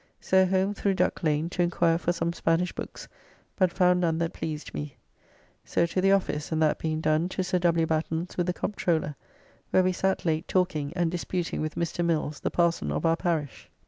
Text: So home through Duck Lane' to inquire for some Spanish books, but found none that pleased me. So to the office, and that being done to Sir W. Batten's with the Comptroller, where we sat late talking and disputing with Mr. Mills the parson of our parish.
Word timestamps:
So 0.19 0.47
home 0.47 0.73
through 0.73 0.95
Duck 0.95 1.21
Lane' 1.21 1.47
to 1.51 1.61
inquire 1.61 1.99
for 1.99 2.11
some 2.11 2.33
Spanish 2.33 2.73
books, 2.73 3.07
but 3.55 3.71
found 3.71 4.01
none 4.01 4.17
that 4.17 4.33
pleased 4.33 4.73
me. 4.73 4.97
So 5.63 5.85
to 5.85 6.01
the 6.01 6.11
office, 6.11 6.51
and 6.51 6.59
that 6.63 6.79
being 6.79 7.01
done 7.01 7.29
to 7.29 7.43
Sir 7.43 7.59
W. 7.59 7.85
Batten's 7.85 8.35
with 8.35 8.47
the 8.47 8.51
Comptroller, 8.53 9.13
where 9.69 9.83
we 9.83 9.91
sat 9.93 10.25
late 10.25 10.47
talking 10.47 10.91
and 10.95 11.11
disputing 11.11 11.61
with 11.61 11.75
Mr. 11.75 12.03
Mills 12.03 12.39
the 12.39 12.49
parson 12.49 12.91
of 12.91 13.05
our 13.05 13.15
parish. 13.15 13.69